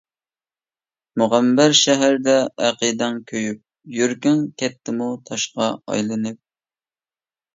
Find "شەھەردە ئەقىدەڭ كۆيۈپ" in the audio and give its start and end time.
1.79-3.61